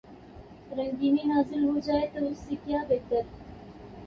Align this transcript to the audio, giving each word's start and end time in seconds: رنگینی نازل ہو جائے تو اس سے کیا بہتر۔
رنگینی 0.71 1.23
نازل 1.25 1.63
ہو 1.63 1.77
جائے 1.79 2.07
تو 2.13 2.25
اس 2.25 2.37
سے 2.39 2.55
کیا 2.65 2.83
بہتر۔ 2.89 3.21